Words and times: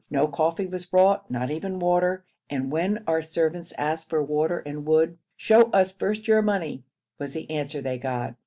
No 0.09 0.27
coffee 0.27 0.65
was 0.65 0.87
brought, 0.87 1.29
not 1.29 1.51
even 1.51 1.77
water, 1.77 2.25
and 2.49 2.71
when 2.71 3.03
our 3.05 3.21
servants 3.21 3.71
asked 3.77 4.09
for 4.09 4.23
water 4.23 4.57
and 4.57 4.83
wood 4.83 5.19
'Show 5.37 5.69
us 5.69 5.91
first 5.91 6.27
your 6.27 6.41
money' 6.41 6.83
was 7.19 7.33
the 7.33 7.47
answer 7.51 7.81
they 7.81 7.99
got. 7.99 8.33